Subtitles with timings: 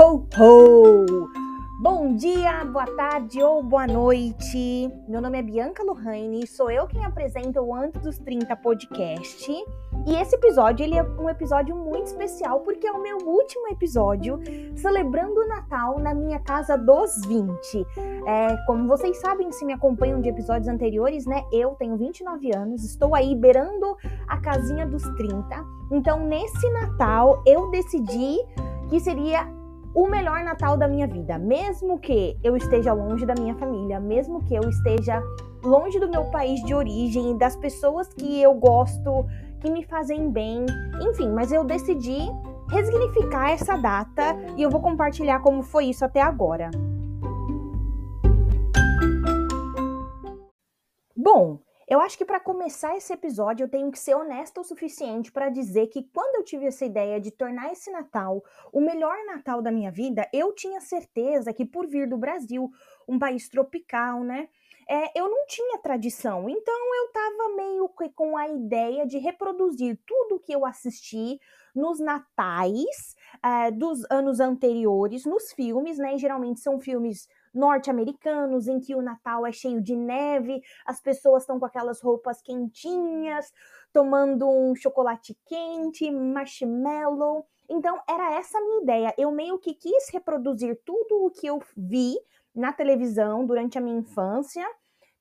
[0.00, 1.28] Ho, ho!
[1.80, 4.88] Bom dia, boa tarde ou boa noite.
[5.08, 9.50] Meu nome é Bianca Lohane, sou eu quem apresenta o Antes dos 30 podcast.
[10.06, 14.38] E esse episódio ele é um episódio muito especial porque é o meu último episódio
[14.76, 17.84] celebrando o Natal na minha casa dos 20.
[18.24, 21.42] É, como vocês sabem, se me acompanham de episódios anteriores, né?
[21.50, 23.96] Eu tenho 29 anos, estou aí beirando
[24.28, 25.44] a casinha dos 30.
[25.90, 28.38] Então, nesse Natal, eu decidi
[28.88, 29.57] que seria
[29.98, 34.40] o melhor Natal da minha vida, mesmo que eu esteja longe da minha família, mesmo
[34.44, 35.20] que eu esteja
[35.60, 39.26] longe do meu país de origem, das pessoas que eu gosto,
[39.60, 40.64] que me fazem bem,
[41.02, 42.20] enfim, mas eu decidi
[42.70, 46.70] resignificar essa data e eu vou compartilhar como foi isso até agora.
[51.16, 55.32] Bom, eu acho que para começar esse episódio eu tenho que ser honesta o suficiente
[55.32, 59.62] para dizer que quando eu tive essa ideia de tornar esse Natal o melhor Natal
[59.62, 62.70] da minha vida, eu tinha certeza que por vir do Brasil,
[63.08, 64.48] um país tropical, né?
[64.90, 69.98] É, eu não tinha tradição, então eu tava meio que com a ideia de reproduzir
[70.06, 71.38] tudo que eu assisti
[71.74, 76.14] nos natais é, dos anos anteriores, nos filmes, né?
[76.14, 81.42] E geralmente são filmes norte-americanos, em que o Natal é cheio de neve, as pessoas
[81.42, 83.52] estão com aquelas roupas quentinhas,
[83.92, 87.46] tomando um chocolate quente, marshmallow.
[87.68, 89.14] Então, era essa a minha ideia.
[89.18, 92.16] Eu meio que quis reproduzir tudo o que eu vi
[92.54, 94.66] na televisão durante a minha infância,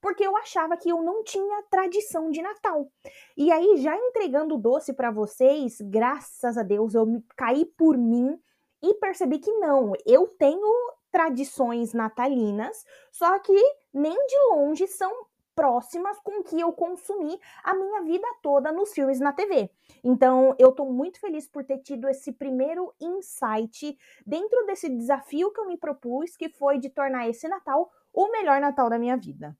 [0.01, 2.89] porque eu achava que eu não tinha tradição de Natal.
[3.35, 7.97] E aí, já entregando o doce para vocês, graças a Deus, eu me caí por
[7.97, 8.39] mim
[8.81, 10.67] e percebi que não, eu tenho
[11.11, 13.53] tradições natalinas, só que
[13.93, 15.11] nem de longe são
[15.57, 19.71] próximas com que eu consumi a minha vida toda nos filmes na TV.
[20.03, 25.59] Então, eu tô muito feliz por ter tido esse primeiro insight dentro desse desafio que
[25.59, 29.57] eu me propus, que foi de tornar esse Natal o melhor Natal da minha vida.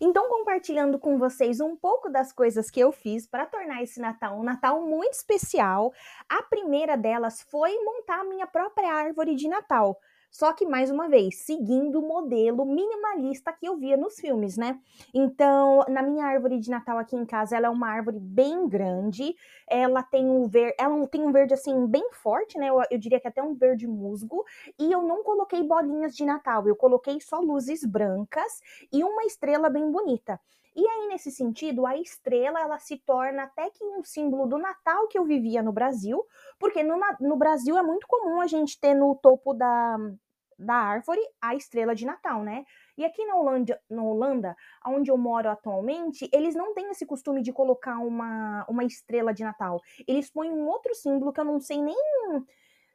[0.00, 4.38] Então, compartilhando com vocês um pouco das coisas que eu fiz para tornar esse Natal
[4.38, 5.92] um Natal muito especial,
[6.28, 9.98] a primeira delas foi montar a minha própria árvore de Natal.
[10.30, 14.78] Só que, mais uma vez, seguindo o modelo minimalista que eu via nos filmes, né?
[15.12, 19.34] Então, na minha árvore de Natal aqui em casa, ela é uma árvore bem grande.
[19.68, 22.68] Ela tem um verde, ela tem um verde assim bem forte, né?
[22.68, 24.44] Eu, eu diria que até um verde musgo.
[24.78, 28.60] E eu não coloquei bolinhas de Natal, eu coloquei só luzes brancas
[28.92, 30.40] e uma estrela bem bonita.
[30.74, 35.08] E aí, nesse sentido, a estrela ela se torna até que um símbolo do Natal
[35.08, 36.24] que eu vivia no Brasil,
[36.58, 39.96] porque no, no Brasil é muito comum a gente ter no topo da,
[40.60, 42.64] da árvore a estrela de Natal, né?
[42.96, 47.42] E aqui na Holanda, na Holanda, onde eu moro atualmente, eles não têm esse costume
[47.42, 49.80] de colocar uma, uma estrela de Natal.
[50.06, 51.96] Eles põem um outro símbolo que eu não sei nem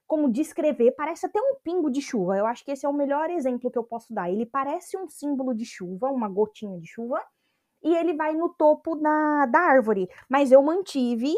[0.08, 2.38] como descrever, parece até um pingo de chuva.
[2.38, 4.30] Eu acho que esse é o melhor exemplo que eu posso dar.
[4.30, 7.19] Ele parece um símbolo de chuva, uma gotinha de chuva,
[7.85, 10.09] e ele vai no topo da, da árvore.
[10.28, 11.34] Mas eu mantive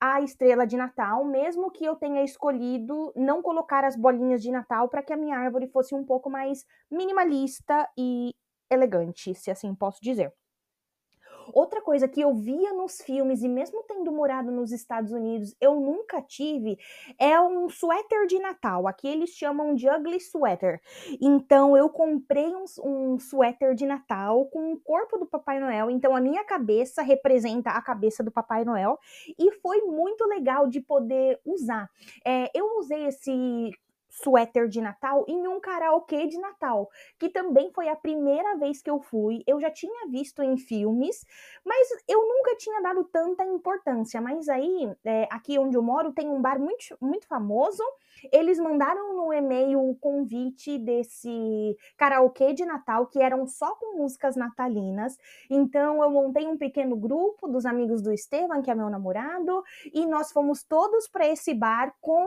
[0.00, 4.88] a estrela de Natal, mesmo que eu tenha escolhido não colocar as bolinhas de Natal
[4.88, 8.34] para que a minha árvore fosse um pouco mais minimalista e
[8.68, 10.32] elegante, se assim posso dizer.
[11.52, 15.80] Outra coisa que eu via nos filmes, e mesmo tendo morado nos Estados Unidos, eu
[15.80, 16.78] nunca tive,
[17.18, 18.86] é um suéter de Natal.
[18.86, 20.80] Aqui eles chamam de ugly sweater.
[21.20, 25.90] Então eu comprei um, um suéter de Natal com o corpo do Papai Noel.
[25.90, 28.98] Então a minha cabeça representa a cabeça do Papai Noel.
[29.38, 31.88] E foi muito legal de poder usar.
[32.24, 33.70] É, eu usei esse
[34.22, 36.88] suéter de Natal em um karaokê de Natal,
[37.18, 39.42] que também foi a primeira vez que eu fui.
[39.46, 41.24] Eu já tinha visto em filmes,
[41.64, 44.20] mas eu nunca tinha dado tanta importância.
[44.20, 47.82] Mas aí, é, aqui onde eu moro, tem um bar muito, muito famoso.
[48.32, 54.36] Eles mandaram no e-mail o convite desse karaokê de Natal, que eram só com músicas
[54.36, 55.18] natalinas.
[55.50, 60.06] Então, eu montei um pequeno grupo dos amigos do Estevam, que é meu namorado, e
[60.06, 62.26] nós fomos todos para esse bar com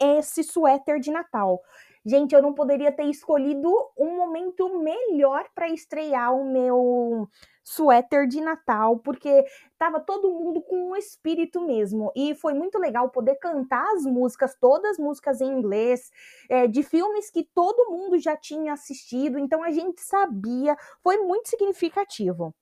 [0.00, 1.60] esse suéter de Natal.
[2.04, 7.28] Gente, eu não poderia ter escolhido um momento melhor para estrear o meu
[7.62, 9.44] suéter de Natal, porque
[9.78, 12.10] tava todo mundo com um espírito mesmo.
[12.16, 16.10] E foi muito legal poder cantar as músicas, todas as músicas em inglês,
[16.48, 21.50] é, de filmes que todo mundo já tinha assistido, então a gente sabia, foi muito
[21.50, 22.54] significativo.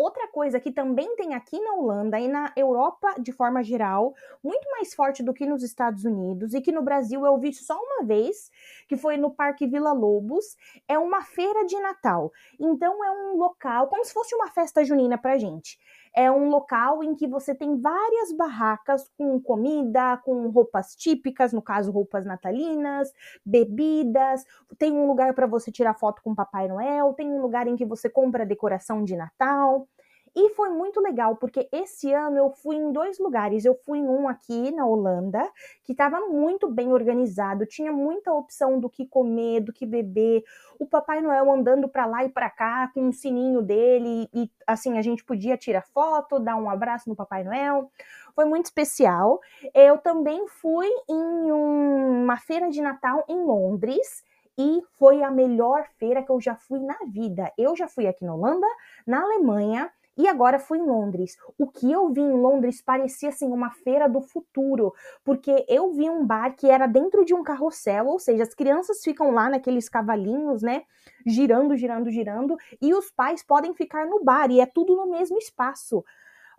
[0.00, 4.68] Outra coisa que também tem aqui na Holanda e na Europa de forma geral, muito
[4.70, 8.04] mais forte do que nos Estados Unidos e que no Brasil eu vi só uma
[8.04, 8.50] vez,
[8.88, 10.56] que foi no Parque Vila Lobos,
[10.88, 12.32] é uma feira de Natal.
[12.58, 15.78] Então é um local como se fosse uma festa junina pra gente
[16.14, 21.62] é um local em que você tem várias barracas com comida, com roupas típicas, no
[21.62, 23.12] caso roupas natalinas,
[23.44, 24.44] bebidas,
[24.78, 27.84] tem um lugar para você tirar foto com Papai Noel, tem um lugar em que
[27.84, 29.88] você compra decoração de Natal.
[30.34, 33.64] E foi muito legal, porque esse ano eu fui em dois lugares.
[33.64, 35.50] Eu fui em um aqui na Holanda,
[35.82, 40.44] que estava muito bem organizado, tinha muita opção do que comer, do que beber.
[40.78, 44.96] O Papai Noel andando para lá e para cá com o sininho dele, e assim,
[44.98, 47.90] a gente podia tirar foto, dar um abraço no Papai Noel.
[48.34, 49.40] Foi muito especial.
[49.74, 54.22] Eu também fui em um, uma feira de Natal em Londres
[54.56, 57.50] e foi a melhor feira que eu já fui na vida.
[57.56, 58.66] Eu já fui aqui na Holanda,
[59.06, 61.36] na Alemanha, e agora fui em Londres.
[61.56, 64.92] O que eu vi em Londres parecia assim uma feira do futuro,
[65.24, 69.02] porque eu vi um bar que era dentro de um carrossel, ou seja, as crianças
[69.02, 70.82] ficam lá naqueles cavalinhos, né,
[71.26, 75.38] girando, girando, girando, e os pais podem ficar no bar e é tudo no mesmo
[75.38, 76.04] espaço.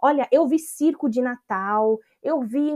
[0.02, 2.72] Olha, eu vi circo de Natal, eu vi,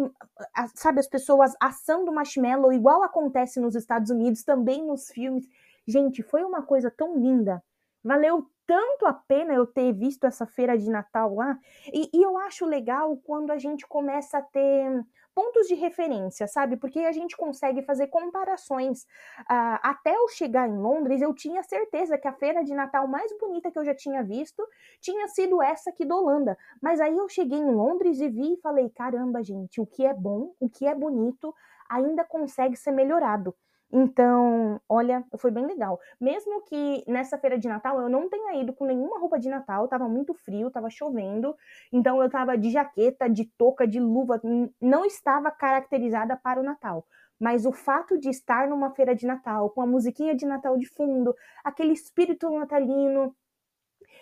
[0.76, 5.48] sabe, as pessoas assando marshmallow, igual acontece nos Estados Unidos, também nos filmes.
[5.88, 7.64] Gente, foi uma coisa tão linda.
[8.04, 11.58] Valeu tanto a pena eu ter visto essa feira de Natal lá.
[11.94, 16.78] E, e, eu acho legal quando a gente começa a ter pontos de referência, sabe?
[16.78, 19.04] Porque a gente consegue fazer comparações.
[19.42, 23.32] Uh, até eu chegar em Londres, eu tinha certeza que a feira de Natal mais
[23.38, 24.66] bonita que eu já tinha visto
[25.02, 26.58] tinha sido essa aqui da Holanda.
[26.82, 30.14] Mas aí eu cheguei em Londres e vi e falei: caramba, gente, o que é
[30.14, 31.54] bom, o que é bonito
[31.90, 33.54] ainda consegue ser melhorado.
[33.92, 36.00] Então, olha, foi bem legal.
[36.20, 39.88] Mesmo que nessa feira de Natal eu não tenha ido com nenhuma roupa de Natal,
[39.88, 41.56] tava muito frio, tava chovendo,
[41.94, 44.42] então eu tava de jaqueta, de touca, de luva,
[44.82, 47.06] não estava caracterizada para o Natal.
[47.40, 50.88] Mas o fato de estar numa feira de Natal, com a musiquinha de Natal de
[50.88, 53.36] fundo, aquele espírito natalino,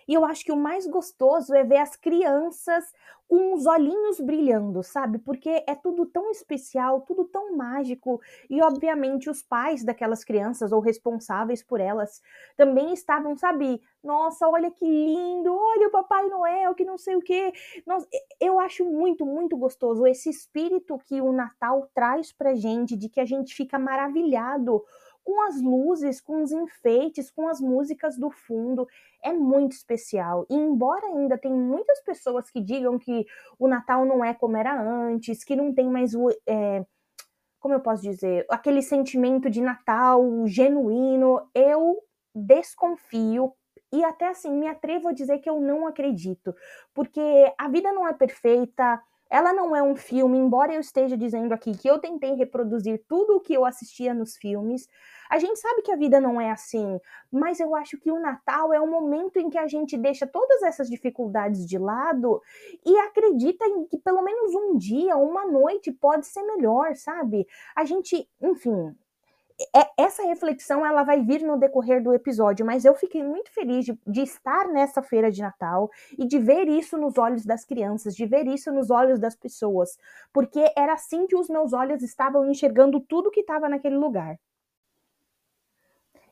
[0.08, 2.86] e eu acho que o mais gostoso é ver as crianças
[3.28, 5.18] com os olhinhos brilhando, sabe?
[5.18, 8.22] Porque é tudo tão especial, tudo tão mágico.
[8.50, 12.22] E, obviamente, os pais daquelas crianças ou responsáveis por elas
[12.56, 13.82] também estavam, sabe?
[14.04, 17.52] Nossa, olha que lindo, olha o Papai Noel, que não sei o quê.
[17.88, 18.08] Nossa,
[18.40, 23.20] eu acho muito, muito gostoso esse espírito que o Natal traz pra gente, de que
[23.20, 24.84] a gente fica maravilhado
[25.24, 28.88] com as luzes, com os enfeites, com as músicas do fundo.
[29.24, 30.46] É muito especial.
[30.50, 33.25] E embora ainda tem muitas pessoas que digam que
[33.58, 36.30] o Natal não é como era antes, que não tem mais o.
[36.48, 36.86] É,
[37.60, 38.46] como eu posso dizer?
[38.50, 42.04] Aquele sentimento de Natal genuíno, eu
[42.36, 43.54] desconfio
[43.94, 46.54] e até assim me atrevo a dizer que eu não acredito,
[46.96, 47.22] porque
[47.58, 49.00] a vida não é perfeita,
[49.33, 53.35] ela não é um filme, embora eu esteja dizendo aqui que eu tentei reproduzir tudo
[53.35, 54.88] o que eu assistia nos filmes.
[55.27, 57.00] A gente sabe que a vida não é assim,
[57.31, 60.62] mas eu acho que o Natal é o momento em que a gente deixa todas
[60.62, 62.44] essas dificuldades de lado
[62.85, 67.47] e acredita em que pelo menos um dia, uma noite pode ser melhor, sabe?
[67.75, 68.95] A gente, enfim,
[69.98, 73.98] essa reflexão ela vai vir no decorrer do episódio, mas eu fiquei muito feliz de,
[74.06, 78.26] de, estar nessa feira de Natal e de ver isso nos olhos das crianças, de
[78.26, 79.98] ver isso nos olhos das pessoas,
[80.32, 84.38] porque era assim que os meus olhos estavam enxergando tudo que estava naquele lugar.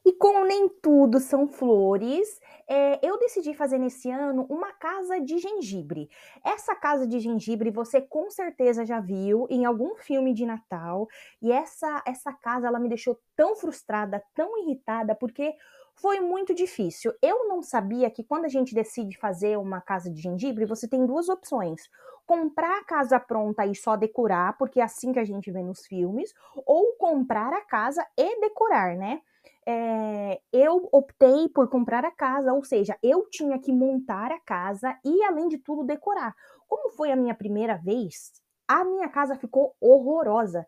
[0.03, 5.37] E como nem tudo são flores, é, eu decidi fazer nesse ano uma casa de
[5.37, 6.09] gengibre.
[6.43, 11.07] Essa casa de gengibre você com certeza já viu em algum filme de Natal.
[11.39, 15.53] E essa, essa casa ela me deixou tão frustrada, tão irritada, porque
[15.93, 17.13] foi muito difícil.
[17.21, 21.05] Eu não sabia que quando a gente decide fazer uma casa de gengibre, você tem
[21.05, 21.81] duas opções.
[22.25, 25.85] Comprar a casa pronta e só decorar, porque é assim que a gente vê nos
[25.85, 26.33] filmes,
[26.65, 29.21] ou comprar a casa e decorar, né?
[29.67, 34.97] É, eu optei por comprar a casa, ou seja, eu tinha que montar a casa
[35.05, 36.35] e, além de tudo, decorar.
[36.67, 38.31] Como foi a minha primeira vez,
[38.67, 40.65] a minha casa ficou horrorosa.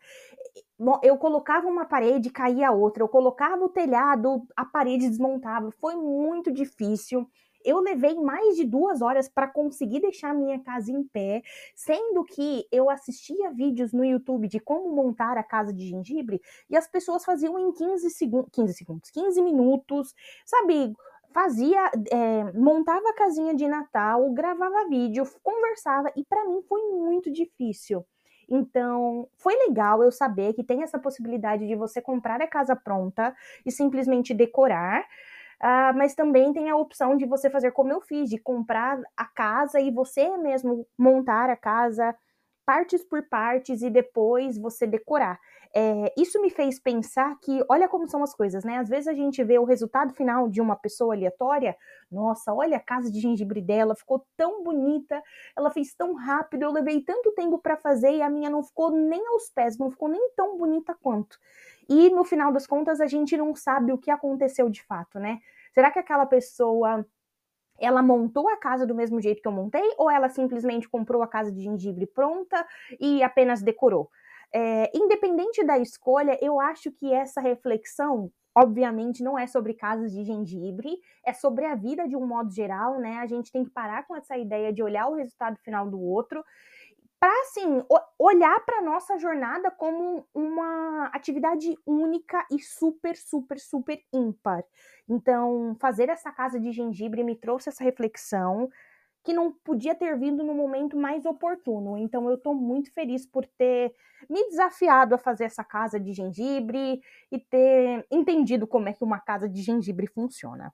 [1.02, 3.02] Eu colocava uma parede, caía outra.
[3.02, 5.72] Eu colocava o telhado, a parede desmontava.
[5.80, 7.26] Foi muito difícil
[7.66, 11.42] eu levei mais de duas horas para conseguir deixar a minha casa em pé,
[11.76, 16.78] sendo que eu assistia vídeos no YouTube de como montar a casa de gengibre e
[16.78, 20.14] as pessoas faziam em 15 segundos, 15 segundos, 15 minutos,
[20.46, 20.94] sabe?
[21.32, 27.32] Fazia, é, montava a casinha de Natal, gravava vídeo, conversava e para mim foi muito
[27.32, 28.06] difícil.
[28.50, 33.36] Então, foi legal eu saber que tem essa possibilidade de você comprar a casa pronta
[33.66, 35.06] e simplesmente decorar.
[35.64, 39.26] Uh, mas também tem a opção de você fazer como eu fiz, de comprar a
[39.26, 42.14] casa e você mesmo montar a casa
[42.66, 45.40] partes por partes e depois você decorar.
[45.76, 48.78] É, isso me fez pensar que, olha como são as coisas, né?
[48.78, 51.76] Às vezes a gente vê o resultado final de uma pessoa aleatória,
[52.12, 55.22] nossa, olha a casa de gengibre dela, ficou tão bonita,
[55.58, 58.92] ela fez tão rápido, eu levei tanto tempo para fazer e a minha não ficou
[58.92, 61.38] nem aos pés, não ficou nem tão bonita quanto.
[61.90, 65.40] E no final das contas a gente não sabe o que aconteceu de fato, né?
[65.74, 67.06] Será que aquela pessoa
[67.80, 71.28] ela montou a casa do mesmo jeito que eu montei ou ela simplesmente comprou a
[71.28, 72.66] casa de gengibre pronta
[73.00, 74.10] e apenas decorou?
[74.54, 80.24] É, independente da escolha, eu acho que essa reflexão, obviamente, não é sobre casas de
[80.24, 83.18] gengibre, é sobre a vida de um modo geral, né?
[83.18, 86.46] A gente tem que parar com essa ideia de olhar o resultado final do outro
[87.24, 87.82] para assim
[88.20, 94.62] olhar para nossa jornada como uma atividade única e super super super ímpar.
[95.08, 98.70] Então, fazer essa casa de gengibre me trouxe essa reflexão
[99.24, 101.98] que não podia ter vindo no momento mais oportuno.
[101.98, 103.94] Então, eu estou muito feliz por ter
[104.30, 107.02] me desafiado a fazer essa casa de gengibre
[107.32, 110.74] e ter entendido como é que uma casa de gengibre funciona.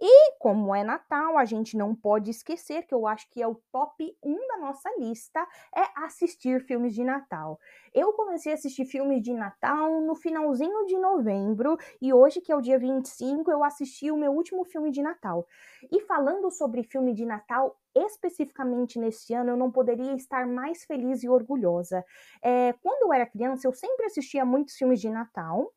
[0.00, 3.60] E como é Natal, a gente não pode esquecer que eu acho que é o
[3.72, 5.40] top 1 da nossa lista
[5.74, 7.58] é assistir filmes de Natal.
[7.92, 12.56] Eu comecei a assistir filmes de Natal no finalzinho de novembro e hoje que é
[12.56, 15.46] o dia 25, eu assisti o meu último filme de Natal.
[15.90, 21.22] E falando sobre filme de Natal, especificamente nesse ano, eu não poderia estar mais feliz
[21.22, 22.04] e orgulhosa.
[22.42, 25.72] É, quando eu era criança, eu sempre assistia muitos filmes de Natal,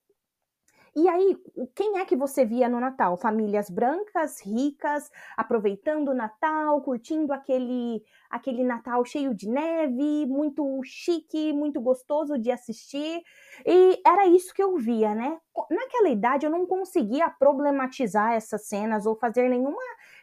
[0.97, 1.37] e aí,
[1.75, 3.15] quem é que você via no Natal?
[3.17, 11.53] Famílias brancas, ricas, aproveitando o Natal, curtindo aquele, aquele Natal cheio de neve, muito chique,
[11.53, 13.21] muito gostoso de assistir.
[13.63, 15.37] E era isso que eu via, né?
[15.69, 19.77] Naquela idade eu não conseguia problematizar essas cenas ou fazer nenhuma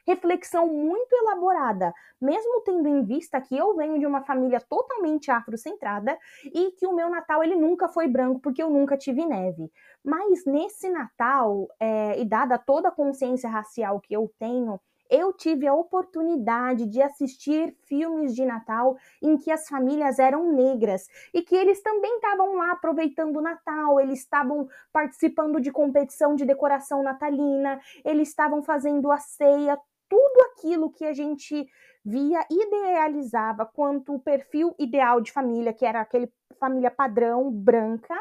[0.07, 6.19] reflexão muito elaborada, mesmo tendo em vista que eu venho de uma família totalmente afrocentrada
[6.45, 9.71] e que o meu Natal ele nunca foi branco porque eu nunca tive neve.
[10.05, 14.81] Mas nesse Natal, é, e dada toda a consciência racial que eu tenho,
[15.11, 21.07] eu tive a oportunidade de assistir filmes de Natal em que as famílias eram negras
[21.33, 26.45] e que eles também estavam lá aproveitando o Natal, eles estavam participando de competição de
[26.45, 31.67] decoração natalina, eles estavam fazendo a ceia, tudo aquilo que a gente
[32.05, 38.15] via idealizava quanto o perfil ideal de família, que era aquele família padrão branca,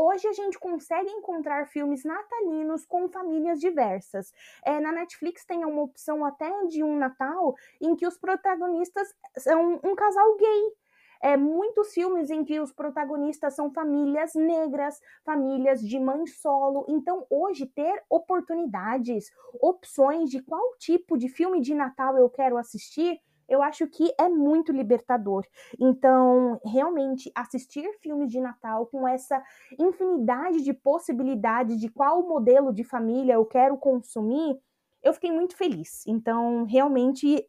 [0.00, 4.32] Hoje a gente consegue encontrar filmes natalinos com famílias diversas.
[4.64, 9.80] É, na Netflix tem uma opção até de um Natal em que os protagonistas são
[9.82, 10.72] um casal gay
[11.22, 16.84] é, muitos filmes em que os protagonistas são famílias negras, famílias de mãe solo.
[16.88, 23.20] Então, hoje, ter oportunidades, opções de qual tipo de filme de Natal eu quero assistir,
[23.48, 25.44] eu acho que é muito libertador.
[25.80, 29.42] Então, realmente, assistir filmes de Natal com essa
[29.78, 34.58] infinidade de possibilidades de qual modelo de família eu quero consumir,
[35.02, 36.04] eu fiquei muito feliz.
[36.06, 37.48] Então, realmente,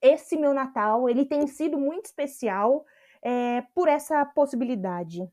[0.00, 2.84] esse meu Natal ele tem sido muito especial
[3.22, 5.28] é, por essa possibilidade.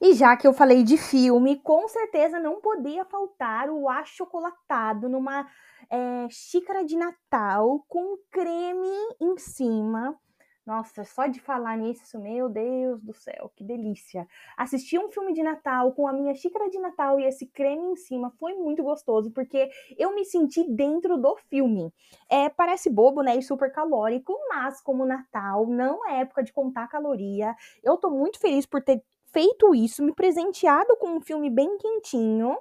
[0.00, 5.46] E já que eu falei de filme, com certeza não podia faltar o achocolatado numa
[5.90, 10.18] é, xícara de Natal com creme em cima.
[10.66, 14.26] Nossa, só de falar nisso, meu Deus do céu, que delícia.
[14.56, 17.94] Assistir um filme de Natal com a minha xícara de Natal e esse creme em
[17.94, 21.94] cima foi muito gostoso, porque eu me senti dentro do filme.
[22.28, 26.88] É, parece bobo, né, e super calórico, mas como Natal não é época de contar
[26.88, 27.54] caloria,
[27.84, 29.00] eu tô muito feliz por ter
[29.32, 32.58] feito isso, me presenteado com um filme bem quentinho.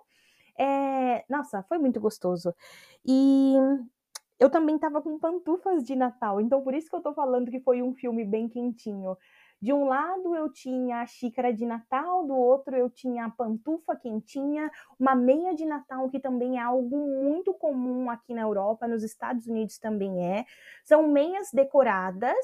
[0.59, 2.53] É, nossa, foi muito gostoso.
[3.05, 3.55] E
[4.39, 7.59] eu também estava com pantufas de Natal, então por isso que eu tô falando que
[7.59, 9.17] foi um filme bem quentinho.
[9.61, 13.95] De um lado eu tinha a xícara de Natal, do outro eu tinha a pantufa
[13.95, 19.03] quentinha, uma meia de Natal, que também é algo muito comum aqui na Europa, nos
[19.03, 20.45] Estados Unidos também é.
[20.83, 22.35] São meias decoradas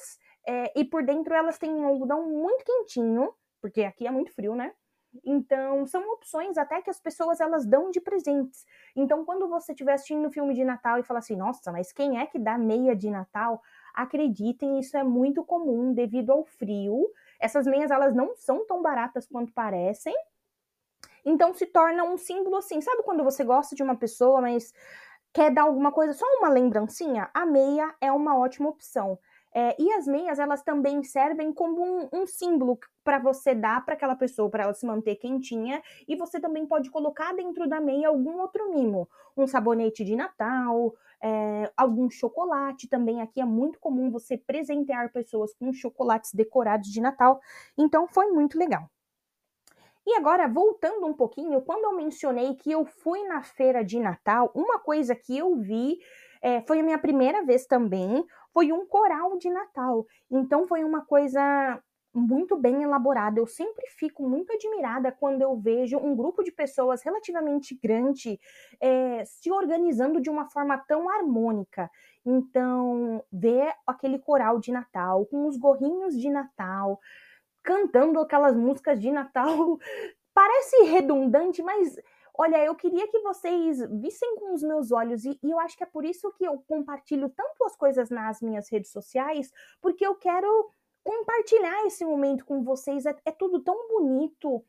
[0.48, 4.56] é, e por dentro elas têm um algodão muito quentinho, porque aqui é muito frio,
[4.56, 4.74] né?
[5.26, 8.66] Então, são opções até que as pessoas elas dão de presentes.
[8.96, 12.20] Então, quando você estiver assistindo um filme de Natal e falar assim, nossa, mas quem
[12.20, 13.62] é que dá meia de Natal?
[13.94, 17.12] Acreditem, isso é muito comum devido ao frio.
[17.40, 20.16] Essas meias elas não são tão baratas quanto parecem.
[21.26, 24.74] Então se torna um símbolo assim, sabe quando você gosta de uma pessoa, mas
[25.34, 27.30] quer dar alguma coisa, só uma lembrancinha?
[27.34, 29.20] A meia é uma ótima opção.
[29.54, 33.96] É, e as meias, elas também servem como um, um símbolo para você dar para
[33.96, 35.82] aquela pessoa, para ela se manter quentinha.
[36.08, 39.10] E você também pode colocar dentro da meia algum outro mimo.
[39.36, 43.22] Um sabonete de Natal, é, algum chocolate também.
[43.22, 47.40] Aqui é muito comum você presentear pessoas com chocolates decorados de Natal.
[47.78, 48.90] Então, foi muito legal.
[50.06, 54.52] E agora, voltando um pouquinho, quando eu mencionei que eu fui na feira de Natal,
[54.56, 56.00] uma coisa que eu vi
[56.42, 60.06] é, foi a minha primeira vez também, foi um coral de Natal.
[60.30, 61.82] Então foi uma coisa
[62.14, 63.40] muito bem elaborada.
[63.40, 68.40] Eu sempre fico muito admirada quando eu vejo um grupo de pessoas relativamente grande
[68.80, 71.90] é, se organizando de uma forma tão harmônica.
[72.26, 77.00] Então, ver aquele coral de Natal com os gorrinhos de Natal,
[77.64, 79.78] cantando aquelas músicas de Natal,
[80.34, 81.98] parece redundante, mas
[82.38, 85.84] Olha, eu queria que vocês vissem com os meus olhos, e, e, eu acho que
[85.84, 90.16] é por isso que eu compartilho tanto as coisas nas minhas redes sociais, porque eu
[90.16, 90.72] quero
[91.04, 93.06] compartilhar esse momento com vocês.
[93.06, 94.64] É, é tudo tão bonito,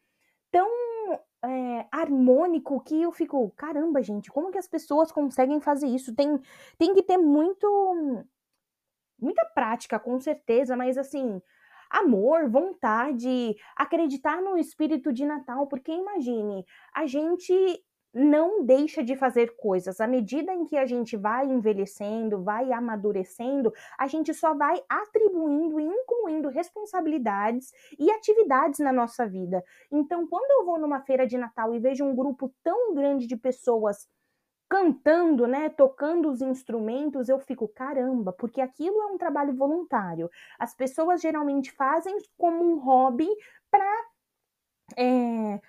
[0.51, 0.69] tão
[1.45, 6.15] é, harmônico, que eu fico, caramba, gente, como que as pessoas conseguem fazer isso?
[6.15, 6.41] Tem,
[6.79, 8.25] tem que ter muito.
[9.19, 11.41] Muita prática, com certeza, mas assim,
[11.93, 17.53] amor, vontade, acreditar no espírito de Natal, porque imagine, a gente
[18.15, 20.01] não deixa de fazer coisas.
[20.01, 25.81] À medida em que a gente vai envelhecendo, vai amadurecendo, a gente só vai atribuindo
[25.81, 29.65] e incluindo responsabilidades e atividades na nossa vida.
[29.91, 33.37] Então, quando eu vou numa feira de Natal e vejo um grupo tão grande de
[33.37, 34.07] pessoas
[34.73, 40.31] cantando, né, tocando os instrumentos, eu fico caramba, porque aquilo é um trabalho voluntário.
[40.59, 43.29] As pessoas geralmente fazem como um hobby
[43.71, 43.85] para
[44.97, 45.61] é,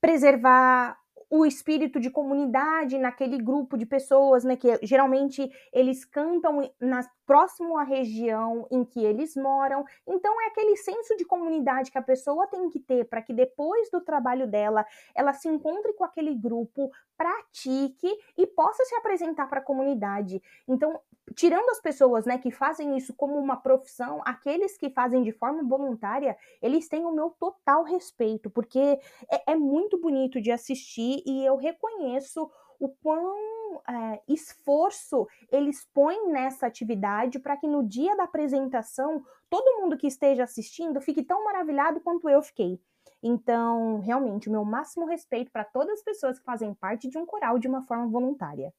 [0.00, 7.02] preservar o espírito de comunidade naquele grupo de pessoas, né, que geralmente eles cantam na
[7.26, 9.84] próximo à região em que eles moram.
[10.06, 13.90] Então é aquele senso de comunidade que a pessoa tem que ter para que depois
[13.90, 19.58] do trabalho dela, ela se encontre com aquele grupo, pratique e possa se apresentar para
[19.58, 20.40] a comunidade.
[20.68, 21.00] Então,
[21.34, 25.62] tirando as pessoas, né, que fazem isso como uma profissão, aqueles que fazem de forma
[25.62, 28.98] voluntária, eles têm o meu total respeito, porque
[29.30, 36.30] é, é muito bonito de assistir e eu reconheço o quão é, esforço eles põem
[36.30, 41.44] nessa atividade para que no dia da apresentação todo mundo que esteja assistindo fique tão
[41.44, 42.80] maravilhado quanto eu fiquei.
[43.22, 47.26] Então, realmente, o meu máximo respeito para todas as pessoas que fazem parte de um
[47.26, 48.72] coral de uma forma voluntária.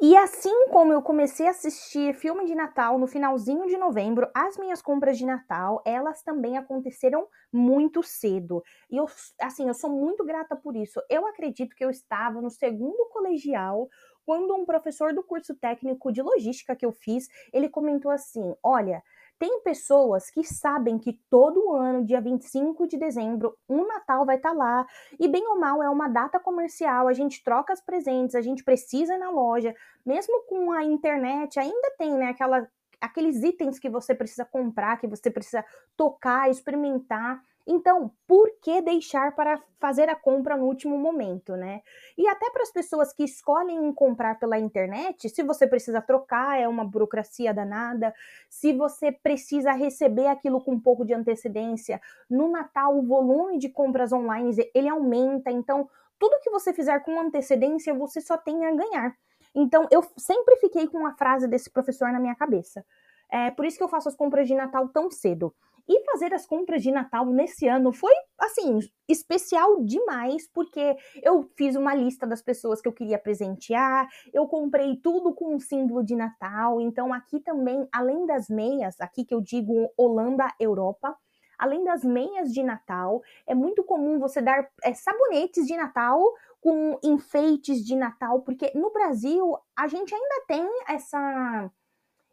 [0.00, 4.56] E assim como eu comecei a assistir filme de Natal no finalzinho de novembro, as
[4.58, 8.62] minhas compras de Natal, elas também aconteceram muito cedo.
[8.90, 9.06] E eu,
[9.40, 11.00] assim, eu sou muito grata por isso.
[11.08, 13.88] Eu acredito que eu estava no segundo colegial
[14.24, 19.02] quando um professor do curso técnico de logística que eu fiz, ele comentou assim: "Olha,
[19.42, 24.50] tem pessoas que sabem que todo ano, dia 25 de dezembro, um Natal vai estar
[24.50, 24.86] tá lá.
[25.18, 28.62] E bem ou mal, é uma data comercial, a gente troca os presentes, a gente
[28.62, 29.74] precisa ir na loja.
[30.06, 32.68] Mesmo com a internet, ainda tem, né, aquela,
[33.00, 35.64] aqueles itens que você precisa comprar, que você precisa
[35.96, 37.42] tocar, experimentar.
[37.66, 41.80] Então, por que deixar para fazer a compra no último momento, né?
[42.18, 46.66] E até para as pessoas que escolhem comprar pela internet, se você precisa trocar, é
[46.66, 48.12] uma burocracia danada.
[48.48, 53.68] Se você precisa receber aquilo com um pouco de antecedência, no Natal o volume de
[53.68, 55.50] compras online ele aumenta.
[55.50, 59.16] Então, tudo que você fizer com antecedência, você só tem a ganhar.
[59.54, 62.84] Então, eu sempre fiquei com a frase desse professor na minha cabeça.
[63.30, 65.54] É por isso que eu faço as compras de Natal tão cedo.
[65.88, 71.74] E fazer as compras de Natal nesse ano foi, assim, especial demais, porque eu fiz
[71.74, 76.14] uma lista das pessoas que eu queria presentear, eu comprei tudo com um símbolo de
[76.14, 76.80] Natal.
[76.80, 81.16] Então, aqui também, além das meias, aqui que eu digo Holanda, Europa,
[81.58, 86.20] além das meias de Natal, é muito comum você dar é, sabonetes de Natal
[86.60, 91.70] com enfeites de Natal, porque no Brasil a gente ainda tem essa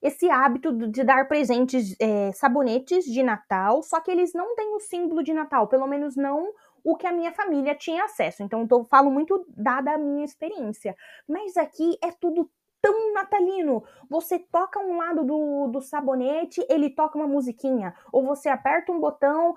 [0.01, 4.79] esse hábito de dar presentes, é, sabonetes de Natal, só que eles não têm o
[4.79, 8.41] símbolo de Natal, pelo menos não o que a minha família tinha acesso.
[8.41, 10.95] Então, eu falo muito dada a minha experiência.
[11.27, 12.49] Mas aqui é tudo
[12.81, 13.83] tão natalino.
[14.09, 17.93] Você toca um lado do, do sabonete, ele toca uma musiquinha.
[18.11, 19.53] Ou você aperta um botão,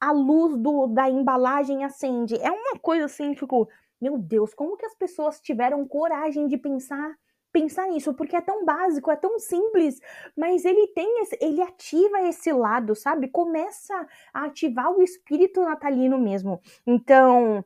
[0.00, 2.34] a luz do, da embalagem acende.
[2.36, 3.68] É uma coisa assim, tipo,
[4.00, 7.14] meu Deus, como que as pessoas tiveram coragem de pensar
[7.52, 10.00] pensar nisso, porque é tão básico, é tão simples,
[10.36, 13.28] mas ele tem esse, ele ativa esse lado, sabe?
[13.28, 13.94] Começa
[14.32, 16.60] a ativar o espírito natalino mesmo.
[16.86, 17.64] Então,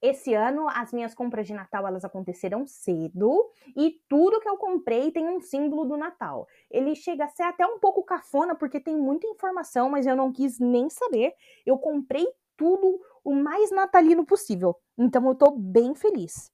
[0.00, 5.12] Esse ano as minhas compras de Natal elas aconteceram cedo e tudo que eu comprei
[5.12, 6.48] tem um símbolo do Natal.
[6.70, 10.32] Ele chega a ser até um pouco cafona porque tem muita informação, mas eu não
[10.32, 11.34] quis nem saber.
[11.64, 14.76] Eu comprei tudo o mais natalino possível.
[14.98, 16.50] Então eu tô bem feliz.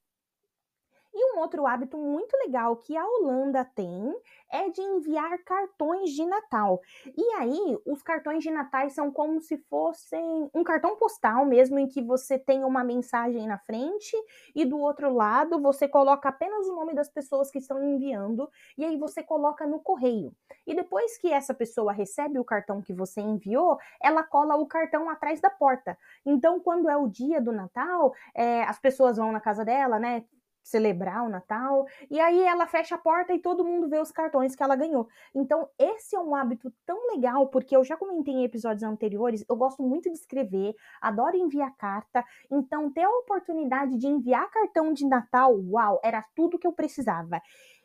[1.13, 4.15] E um outro hábito muito legal que a Holanda tem
[4.51, 6.81] é de enviar cartões de Natal.
[7.17, 11.89] E aí, os cartões de Natal são como se fossem um cartão postal mesmo, em
[11.89, 14.17] que você tem uma mensagem na frente
[14.55, 18.85] e do outro lado você coloca apenas o nome das pessoas que estão enviando e
[18.85, 20.33] aí você coloca no correio.
[20.67, 25.09] E depois que essa pessoa recebe o cartão que você enviou, ela cola o cartão
[25.11, 25.97] atrás da porta.
[26.25, 30.25] Então, quando é o dia do Natal, é, as pessoas vão na casa dela, né?
[30.69, 34.55] Celebrar o Natal, e aí ela fecha a porta e todo mundo vê os cartões
[34.55, 35.09] que ela ganhou.
[35.35, 39.57] Então, esse é um hábito tão legal, porque eu já comentei em episódios anteriores, eu
[39.57, 45.07] gosto muito de escrever, adoro enviar carta, então ter a oportunidade de enviar cartão de
[45.07, 47.41] Natal, uau, era tudo que eu precisava.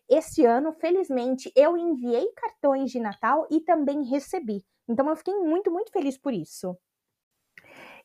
[0.09, 4.63] Esse ano, felizmente, eu enviei cartões de Natal e também recebi.
[4.87, 6.77] Então eu fiquei muito, muito feliz por isso.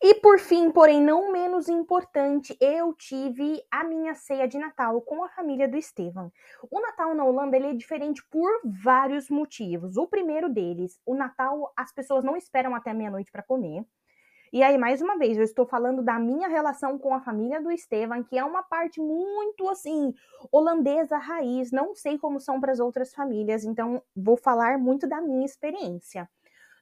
[0.01, 5.25] E por fim, porém não menos importante, eu tive a minha ceia de Natal com
[5.25, 6.31] a família do Estevam.
[6.71, 9.97] O Natal na Holanda ele é diferente por vários motivos.
[9.97, 13.85] O primeiro deles, o Natal as pessoas não esperam até meia-noite para comer.
[14.53, 17.71] E aí, mais uma vez, eu estou falando da minha relação com a família do
[17.71, 20.15] Estevam, que é uma parte muito assim,
[20.51, 21.71] holandesa raiz.
[21.73, 26.29] Não sei como são para as outras famílias, então vou falar muito da minha experiência.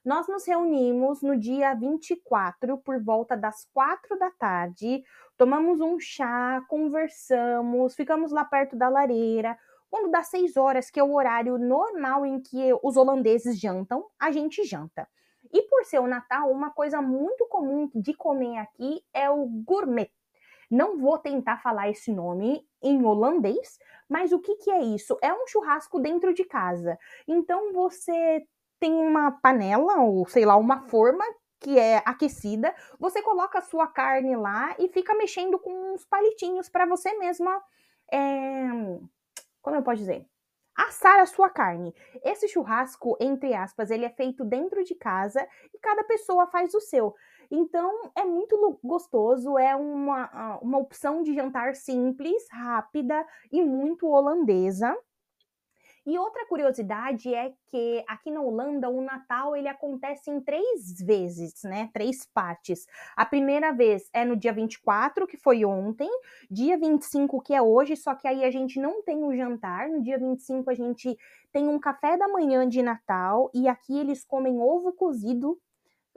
[0.03, 5.03] Nós nos reunimos no dia 24, por volta das quatro da tarde,
[5.37, 9.57] tomamos um chá, conversamos, ficamos lá perto da lareira.
[9.89, 14.31] Quando dá seis horas, que é o horário normal em que os holandeses jantam, a
[14.31, 15.07] gente janta.
[15.51, 20.11] E por ser o Natal, uma coisa muito comum de comer aqui é o gourmet.
[20.69, 23.79] Não vou tentar falar esse nome em holandês,
[24.09, 25.17] mas o que, que é isso?
[25.21, 26.99] É um churrasco dentro de casa.
[27.25, 28.45] Então você
[28.79, 31.23] tem uma panela ou sei lá, uma forma
[31.59, 36.69] que é aquecida, você coloca a sua carne lá e fica mexendo com uns palitinhos
[36.69, 37.61] para você mesma,
[38.11, 38.67] é...
[39.61, 40.25] como eu posso dizer?
[40.75, 41.91] Assar a sua carne.
[42.23, 46.79] Esse churrasco, entre aspas, ele é feito dentro de casa e cada pessoa faz o
[46.79, 47.15] seu.
[47.49, 54.95] Então é muito gostoso, é uma, uma opção de jantar simples, rápida e muito holandesa.
[56.07, 61.63] E outra curiosidade é que aqui na Holanda o Natal ele acontece em três vezes,
[61.63, 61.89] né?
[61.91, 62.87] Três partes.
[63.13, 66.09] A primeira vez é no dia 24, que foi ontem,
[66.49, 69.89] dia 25, que é hoje, só que aí a gente não tem o jantar.
[69.89, 71.17] No dia 25 a gente
[71.51, 75.59] tem um café da manhã de Natal e aqui eles comem ovo cozido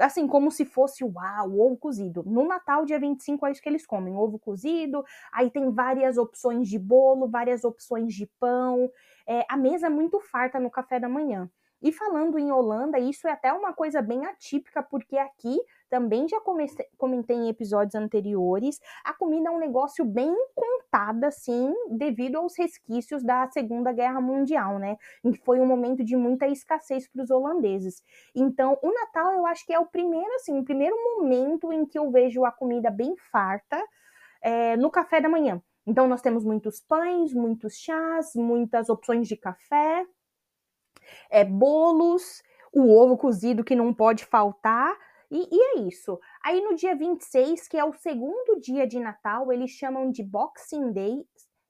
[0.01, 2.23] assim, como se fosse uau, ovo cozido.
[2.25, 6.69] No Natal, dia 25, é isso que eles comem: ovo cozido, aí tem várias opções
[6.69, 8.91] de bolo, várias opções de pão.
[9.31, 11.49] É, a mesa é muito farta no café da manhã.
[11.81, 15.57] E falando em Holanda, isso é até uma coisa bem atípica, porque aqui
[15.89, 21.73] também já comecei, comentei em episódios anteriores, a comida é um negócio bem contada, assim,
[21.89, 24.97] devido aos resquícios da Segunda Guerra Mundial, né?
[25.23, 28.03] Que foi um momento de muita escassez para os holandeses.
[28.35, 31.97] Então, o Natal eu acho que é o primeiro, assim, o primeiro momento em que
[31.97, 33.81] eu vejo a comida bem farta
[34.43, 35.63] é, no café da manhã.
[35.87, 40.07] Então, nós temos muitos pães, muitos chás, muitas opções de café,
[41.31, 44.97] é, bolos, o ovo cozido que não pode faltar.
[45.31, 46.19] E, e, é isso.
[46.45, 50.93] Aí no dia 26, que é o segundo dia de Natal, eles chamam de Boxing
[50.93, 51.25] Day,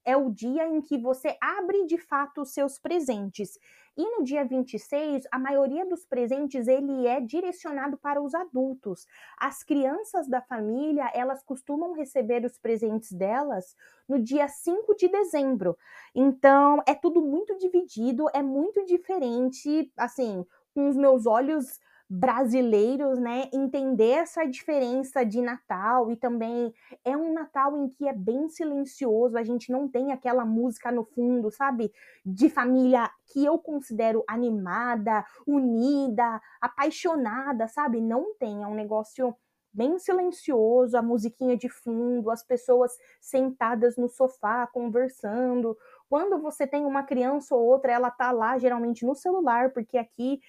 [0.04, 3.58] é o dia em que você abre de fato os seus presentes.
[4.00, 9.06] E no dia 26, a maioria dos presentes ele é direcionado para os adultos.
[9.38, 13.76] As crianças da família, elas costumam receber os presentes delas
[14.08, 15.76] no dia 5 de dezembro.
[16.14, 21.78] Então, é tudo muito dividido, é muito diferente, assim, com os meus olhos
[22.12, 28.12] brasileiros, né, entender essa diferença de Natal e também é um Natal em que é
[28.12, 31.92] bem silencioso, a gente não tem aquela música no fundo, sabe?
[32.26, 38.00] De família que eu considero animada, unida, apaixonada, sabe?
[38.00, 39.32] Não tem, é um negócio
[39.72, 45.78] bem silencioso, a musiquinha de fundo, as pessoas sentadas no sofá conversando.
[46.08, 50.40] Quando você tem uma criança ou outra, ela tá lá geralmente no celular, porque aqui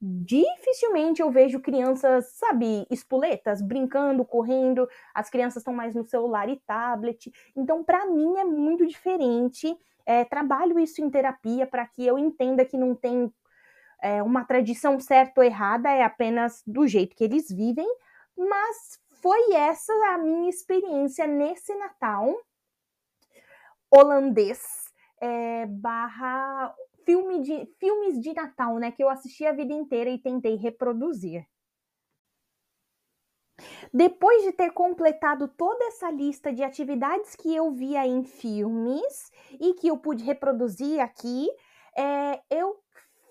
[0.00, 4.88] dificilmente eu vejo crianças, sabe, espoletas, brincando, correndo.
[5.14, 7.32] As crianças estão mais no celular e tablet.
[7.54, 9.76] Então, para mim é muito diferente.
[10.04, 13.32] É, trabalho isso em terapia para que eu entenda que não tem
[14.02, 17.88] é, uma tradição certa ou errada, é apenas do jeito que eles vivem.
[18.36, 22.36] Mas foi essa a minha experiência nesse Natal
[23.90, 24.86] holandês
[25.20, 26.74] é, barra
[27.06, 28.92] filme de, filmes de Natal, né?
[28.92, 31.46] Que eu assisti a vida inteira e tentei reproduzir.
[33.92, 39.72] Depois de ter completado toda essa lista de atividades que eu via em filmes e
[39.74, 41.48] que eu pude reproduzir aqui,
[41.96, 42.76] é, eu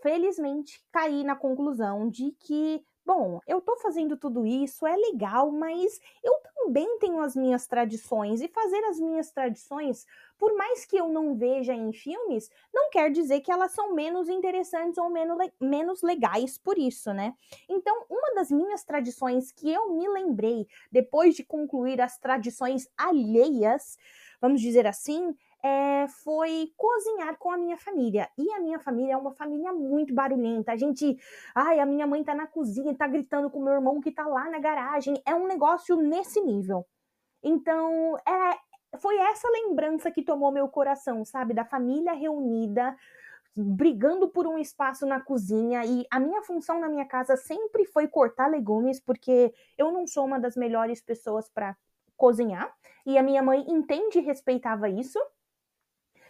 [0.01, 6.01] felizmente caí na conclusão de que Bom, eu tô fazendo tudo isso, é legal, mas
[6.23, 10.07] eu também tenho as minhas tradições e fazer as minhas tradições,
[10.39, 14.27] por mais que eu não veja em filmes, não quer dizer que elas são menos
[14.27, 17.35] interessantes ou menos, menos legais por isso, né?
[17.69, 23.99] Então, uma das minhas tradições que eu me lembrei depois de concluir as tradições alheias,
[24.41, 28.29] vamos dizer assim, é, foi cozinhar com a minha família.
[28.37, 30.71] E a minha família é uma família muito barulhenta.
[30.71, 31.17] A gente,
[31.55, 34.27] ai, a minha mãe tá na cozinha, tá gritando com o meu irmão que tá
[34.27, 35.19] lá na garagem.
[35.25, 36.85] É um negócio nesse nível.
[37.41, 38.15] Então,
[38.99, 41.55] foi essa lembrança que tomou meu coração, sabe?
[41.55, 42.95] Da família reunida,
[43.57, 45.83] brigando por um espaço na cozinha.
[45.83, 50.25] E a minha função na minha casa sempre foi cortar legumes, porque eu não sou
[50.25, 51.75] uma das melhores pessoas para
[52.15, 52.71] cozinhar.
[53.03, 55.19] E a minha mãe entende e respeitava isso.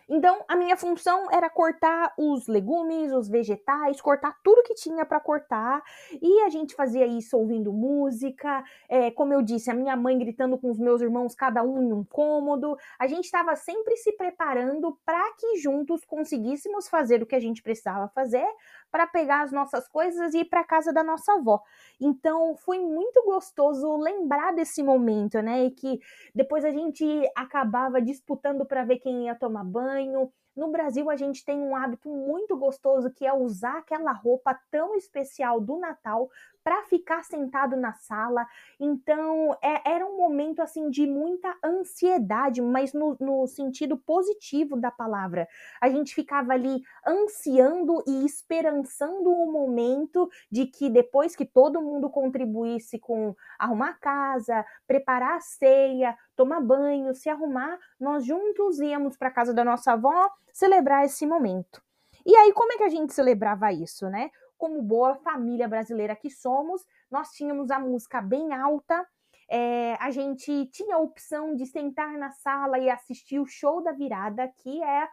[0.08, 5.20] Então, a minha função era cortar os legumes, os vegetais, cortar tudo que tinha para
[5.20, 5.82] cortar.
[6.22, 10.58] E a gente fazia isso ouvindo música, é, como eu disse, a minha mãe gritando
[10.58, 12.78] com os meus irmãos, cada um em um cômodo.
[13.00, 17.64] A gente estava sempre se preparando para que juntos conseguíssemos fazer o que a gente
[17.64, 18.46] precisava fazer
[18.96, 21.62] para pegar as nossas coisas e ir para casa da nossa avó.
[22.00, 25.66] Então, foi muito gostoso lembrar desse momento, né?
[25.66, 26.00] E que
[26.34, 27.06] depois a gente
[27.36, 30.32] acabava disputando para ver quem ia tomar banho banho.
[30.56, 34.96] No Brasil, a gente tem um hábito muito gostoso que é usar aquela roupa tão
[34.96, 36.30] especial do Natal
[36.66, 38.44] para ficar sentado na sala.
[38.80, 44.90] Então, é, era um momento assim de muita ansiedade, mas no, no sentido positivo da
[44.90, 45.48] palavra.
[45.80, 52.10] A gente ficava ali ansiando e esperançando o momento de que depois que todo mundo
[52.10, 59.16] contribuísse com arrumar a casa, preparar a ceia, tomar banho, se arrumar, nós juntos íamos
[59.16, 61.80] para casa da nossa avó celebrar esse momento.
[62.26, 64.32] E aí, como é que a gente celebrava isso, né?
[64.66, 69.08] Como boa família brasileira que somos, nós tínhamos a música bem alta,
[69.48, 73.92] é, a gente tinha a opção de sentar na sala e assistir o show da
[73.92, 75.08] virada, que é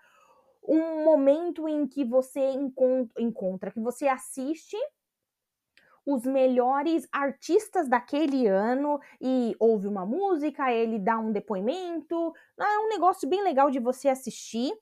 [0.67, 2.41] um momento em que você
[3.19, 4.77] encontra, que você assiste
[6.07, 12.33] os melhores artistas daquele ano e ouve uma música, ele dá um depoimento.
[12.59, 14.73] É um negócio bem legal de você assistir.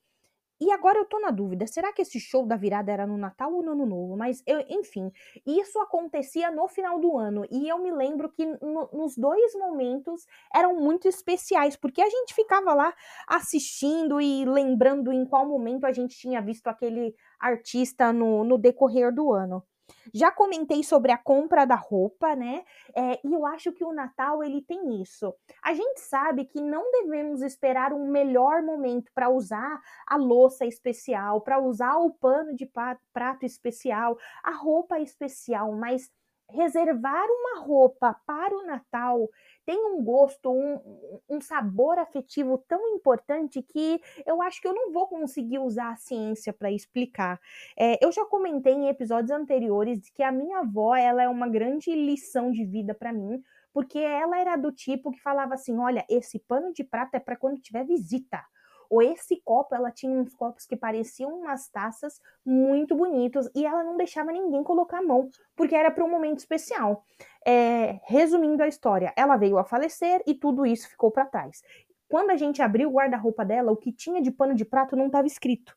[0.60, 3.50] E agora eu tô na dúvida, será que esse show da virada era no Natal
[3.54, 4.14] ou no Ano Novo?
[4.14, 5.10] Mas, eu, enfim,
[5.46, 7.46] isso acontecia no final do ano.
[7.50, 12.34] E eu me lembro que no, nos dois momentos eram muito especiais, porque a gente
[12.34, 12.94] ficava lá
[13.26, 19.14] assistindo e lembrando em qual momento a gente tinha visto aquele artista no, no decorrer
[19.14, 19.64] do ano.
[20.12, 22.64] Já comentei sobre a compra da roupa, né?
[22.96, 25.34] É, e eu acho que o Natal ele tem isso.
[25.62, 31.40] A gente sabe que não devemos esperar um melhor momento para usar a louça especial,
[31.40, 32.70] para usar o pano de
[33.12, 36.10] prato especial, a roupa especial, mas
[36.50, 39.28] reservar uma roupa para o Natal
[39.64, 44.92] tem um gosto, um, um sabor afetivo tão importante que eu acho que eu não
[44.92, 47.40] vou conseguir usar a ciência para explicar.
[47.78, 51.94] É, eu já comentei em episódios anteriores que a minha avó ela é uma grande
[51.94, 53.42] lição de vida para mim,
[53.72, 57.36] porque ela era do tipo que falava assim: olha, esse pano de prata é para
[57.36, 58.42] quando tiver visita
[58.90, 63.84] ou esse copo, ela tinha uns copos que pareciam umas taças muito bonitos e ela
[63.84, 67.04] não deixava ninguém colocar a mão, porque era para um momento especial.
[67.46, 71.62] É, resumindo a história, ela veio a falecer e tudo isso ficou para trás.
[72.08, 75.06] Quando a gente abriu o guarda-roupa dela, o que tinha de pano de prato não
[75.06, 75.72] estava escrito.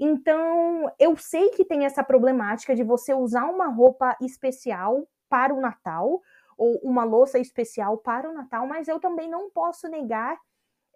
[0.00, 5.60] Então, eu sei que tem essa problemática de você usar uma roupa especial para o
[5.60, 6.22] Natal,
[6.56, 10.38] ou uma louça especial para o Natal, mas eu também não posso negar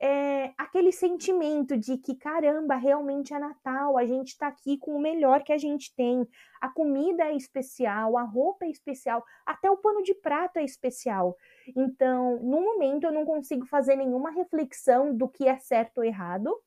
[0.01, 5.01] é, aquele sentimento de que, caramba, realmente é Natal, a gente está aqui com o
[5.01, 6.27] melhor que a gente tem.
[6.61, 11.37] A comida é especial, a roupa é especial, até o pano de prato é especial.
[11.77, 16.59] Então, no momento, eu não consigo fazer nenhuma reflexão do que é certo ou errado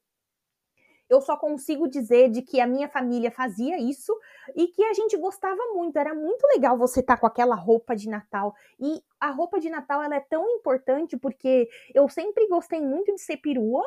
[1.13, 4.17] eu só consigo dizer de que a minha família fazia isso
[4.55, 5.97] e que a gente gostava muito.
[5.97, 8.55] Era muito legal você estar tá com aquela roupa de Natal.
[8.79, 13.21] E a roupa de Natal ela é tão importante porque eu sempre gostei muito de
[13.21, 13.83] ser perua.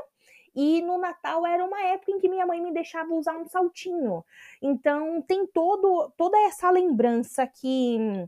[0.55, 4.25] E no Natal era uma época em que minha mãe me deixava usar um saltinho.
[4.63, 8.27] Então tem todo, toda essa lembrança que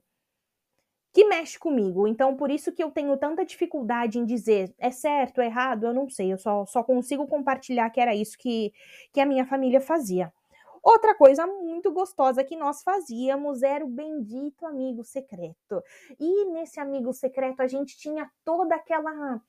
[1.18, 2.06] que mexe comigo.
[2.06, 5.92] Então, por isso que eu tenho tanta dificuldade em dizer é certo, é errado, eu
[5.92, 6.32] não sei.
[6.32, 8.72] Eu só, só consigo compartilhar que era isso que,
[9.12, 10.32] que a minha família fazia.
[10.80, 15.82] Outra coisa muito gostosa que nós fazíamos era o bendito amigo secreto.
[16.20, 19.42] E nesse amigo secreto a gente tinha toda aquela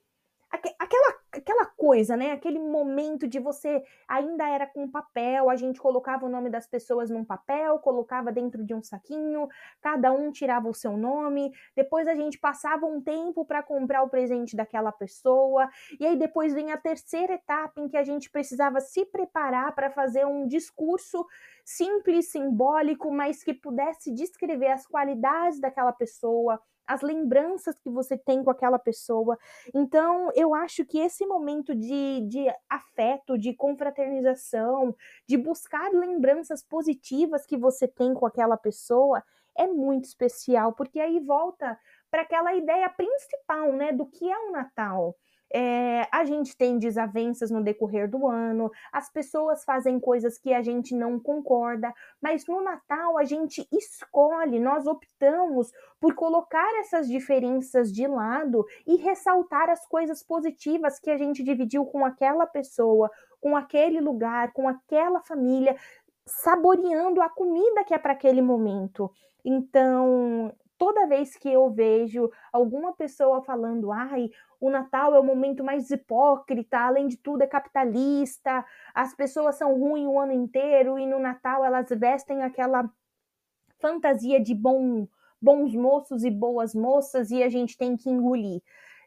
[0.51, 2.31] aquela, aquela coisa, né?
[2.31, 7.09] Aquele momento de você ainda era com papel, a gente colocava o nome das pessoas
[7.09, 9.47] num papel, colocava dentro de um saquinho,
[9.81, 14.09] cada um tirava o seu nome, depois a gente passava um tempo para comprar o
[14.09, 18.79] presente daquela pessoa, e aí depois vem a terceira etapa em que a gente precisava
[18.81, 21.25] se preparar para fazer um discurso
[21.63, 28.43] simples, simbólico, mas que pudesse descrever as qualidades daquela pessoa, as lembranças que você tem
[28.43, 29.37] com aquela pessoa.
[29.75, 34.95] Então, eu acho que esse momento de, de afeto, de confraternização,
[35.27, 39.23] de buscar lembranças positivas que você tem com aquela pessoa
[39.55, 41.77] é muito especial, porque aí volta
[42.09, 45.15] para aquela ideia principal, né, do que é o Natal.
[45.51, 50.61] É, a gente tem desavenças no decorrer do ano, as pessoas fazem coisas que a
[50.61, 57.91] gente não concorda, mas no Natal a gente escolhe, nós optamos por colocar essas diferenças
[57.91, 63.09] de lado e ressaltar as coisas positivas que a gente dividiu com aquela pessoa,
[63.41, 65.75] com aquele lugar, com aquela família,
[66.25, 69.11] saboreando a comida que é para aquele momento.
[69.43, 75.61] Então, toda vez que eu vejo alguma pessoa falando, ai, o Natal é o momento
[75.63, 78.65] mais hipócrita, além de tudo é capitalista,
[78.95, 82.89] as pessoas são ruins o ano inteiro e no Natal elas vestem aquela
[83.77, 85.05] fantasia de bom,
[85.41, 88.61] bons moços e boas moças e a gente tem que engolir.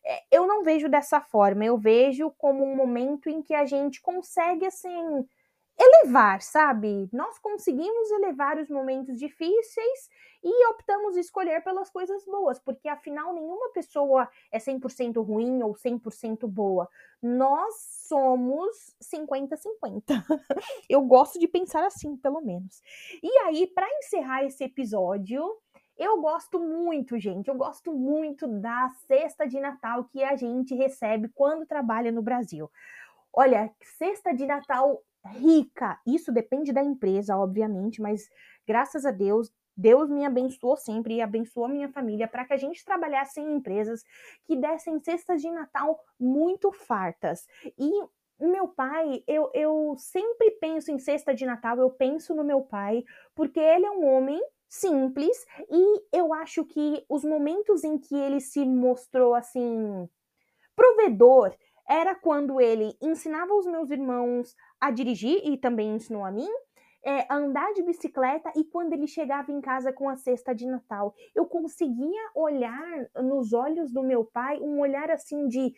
[0.04, 4.02] É, eu não vejo dessa forma, eu vejo como um momento em que a gente
[4.02, 5.26] consegue, assim,
[5.78, 7.08] elevar, sabe?
[7.12, 10.08] Nós conseguimos elevar os momentos difíceis
[10.42, 16.46] e optamos escolher pelas coisas boas, porque afinal nenhuma pessoa é 100% ruim ou 100%
[16.46, 16.88] boa.
[17.22, 17.74] Nós
[18.08, 20.02] somos 50-50.
[20.88, 22.82] Eu gosto de pensar assim, pelo menos.
[23.22, 25.42] E aí, para encerrar esse episódio,
[25.96, 31.28] eu gosto muito, gente, eu gosto muito da cesta de Natal que a gente recebe
[31.28, 32.68] quando trabalha no Brasil.
[33.32, 35.98] Olha, cesta de Natal rica.
[36.06, 38.28] Isso depende da empresa, obviamente, mas
[38.66, 42.84] graças a Deus, Deus me abençoou sempre e abençoou minha família para que a gente
[42.84, 44.02] trabalhasse em empresas
[44.44, 47.46] que dessem cestas de Natal muito fartas.
[47.78, 47.90] E
[48.38, 53.04] meu pai, eu, eu sempre penso em cesta de Natal, eu penso no meu pai,
[53.34, 58.40] porque ele é um homem simples e eu acho que os momentos em que ele
[58.40, 60.08] se mostrou assim
[60.74, 61.54] provedor
[61.86, 66.48] era quando ele ensinava os meus irmãos a dirigir e também ensinou a mim.
[67.04, 70.66] É, a andar de bicicleta e quando ele chegava em casa com a cesta de
[70.66, 75.72] Natal, eu conseguia olhar nos olhos do meu pai um olhar assim de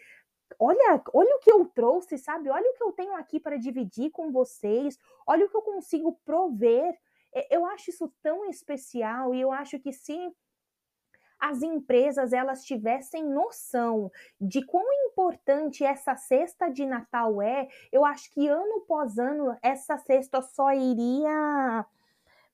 [0.58, 2.50] olha, olha o que eu trouxe, sabe?
[2.50, 4.98] Olha o que eu tenho aqui para dividir com vocês.
[5.26, 6.94] Olha o que eu consigo prover.
[7.34, 10.14] É, eu acho isso tão especial e eu acho que se
[11.44, 18.32] as empresas elas tivessem noção de quão importante essa cesta de Natal é, eu acho
[18.32, 21.84] que ano após ano essa cesta só iria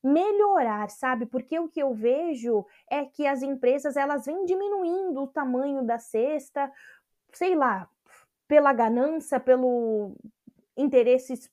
[0.03, 1.25] melhorar, sabe?
[1.25, 5.99] Porque o que eu vejo é que as empresas elas vêm diminuindo o tamanho da
[6.01, 6.69] cesta,
[7.33, 7.89] sei lá,
[8.49, 10.17] pela ganância, pelo
[10.77, 11.49] interesses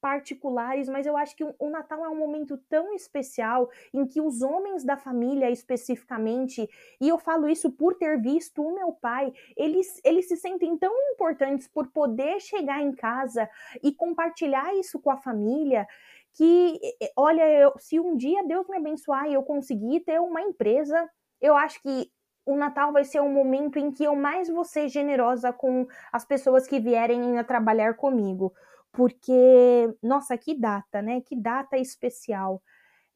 [0.00, 4.42] particulares, mas eu acho que o Natal é um momento tão especial em que os
[4.42, 6.68] homens da família especificamente,
[7.00, 10.92] e eu falo isso por ter visto o meu pai, eles, eles se sentem tão
[11.12, 13.48] importantes por poder chegar em casa
[13.82, 15.86] e compartilhar isso com a família,
[16.32, 16.80] que,
[17.16, 21.08] olha, eu, se um dia Deus me abençoar e eu conseguir ter uma empresa,
[21.40, 22.10] eu acho que
[22.46, 26.24] o Natal vai ser um momento em que eu mais vou ser generosa com as
[26.24, 28.52] pessoas que vierem a trabalhar comigo
[28.92, 31.20] porque, nossa, que data, né?
[31.20, 32.62] Que data especial.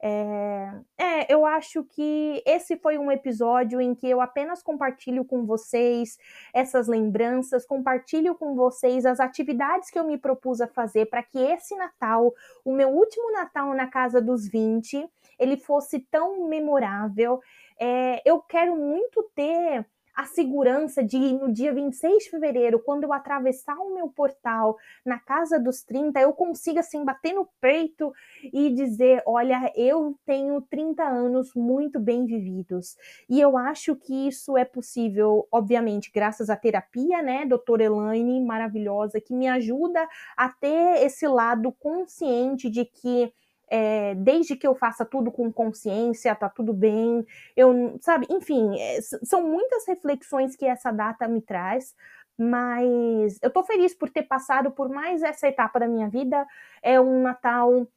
[0.01, 5.45] É, é, eu acho que esse foi um episódio em que eu apenas compartilho com
[5.45, 6.17] vocês
[6.53, 11.39] essas lembranças, compartilho com vocês as atividades que eu me propus a fazer para que
[11.39, 12.33] esse Natal,
[12.63, 15.09] o meu último Natal na casa dos 20,
[15.39, 17.41] ele fosse tão memorável.
[17.79, 19.85] É, eu quero muito ter
[20.15, 25.19] a segurança de no dia 26 de fevereiro, quando eu atravessar o meu portal na
[25.19, 28.13] casa dos 30, eu consiga assim bater no peito
[28.53, 32.95] e dizer: olha, eu tenho 30 anos muito bem vividos.
[33.29, 39.19] E eu acho que isso é possível, obviamente, graças à terapia, né, doutora Elaine, maravilhosa,
[39.19, 40.07] que me ajuda
[40.37, 43.33] a ter esse lado consciente de que
[43.69, 48.99] é, desde que eu faça tudo com consciência, tá tudo bem, eu, sabe, enfim, é,
[49.01, 51.95] são muitas reflexões que essa data me traz,
[52.37, 56.45] mas eu tô feliz por ter passado por mais essa etapa da minha vida,
[56.81, 57.87] é um Natal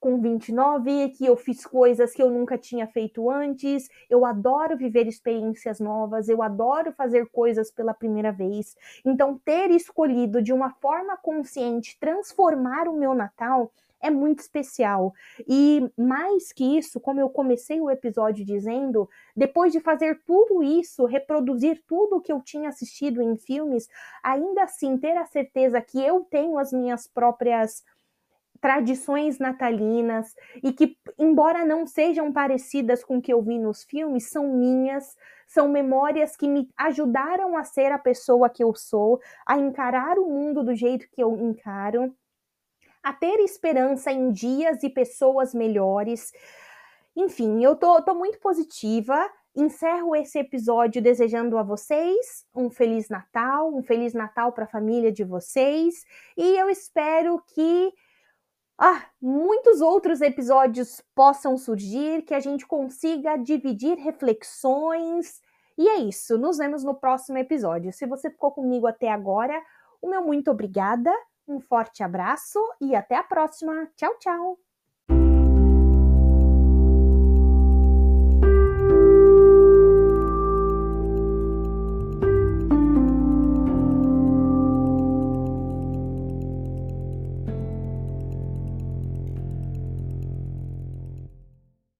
[0.00, 3.88] com 29, que eu fiz coisas que eu nunca tinha feito antes.
[4.08, 8.76] Eu adoro viver experiências novas, eu adoro fazer coisas pela primeira vez.
[9.04, 15.12] Então, ter escolhido de uma forma consciente transformar o meu Natal é muito especial.
[15.46, 21.04] E mais que isso, como eu comecei o episódio dizendo, depois de fazer tudo isso,
[21.04, 23.88] reproduzir tudo o que eu tinha assistido em filmes,
[24.22, 27.82] ainda assim ter a certeza que eu tenho as minhas próprias
[28.60, 34.28] tradições natalinas e que, embora não sejam parecidas com o que eu vi nos filmes,
[34.30, 39.56] são minhas, são memórias que me ajudaram a ser a pessoa que eu sou, a
[39.58, 42.14] encarar o mundo do jeito que eu encaro,
[43.08, 46.30] a ter esperança em dias e pessoas melhores.
[47.16, 49.18] Enfim, eu tô, tô muito positiva.
[49.56, 55.10] Encerro esse episódio desejando a vocês um feliz Natal, um feliz Natal para a família
[55.10, 56.04] de vocês,
[56.36, 57.92] e eu espero que
[58.76, 65.40] ah, muitos outros episódios possam surgir, que a gente consiga dividir reflexões.
[65.78, 67.90] E é isso, nos vemos no próximo episódio.
[67.90, 69.60] Se você ficou comigo até agora,
[70.02, 71.12] o meu muito obrigada,
[71.48, 73.90] um forte abraço e até a próxima.
[73.96, 74.67] Tchau, tchau!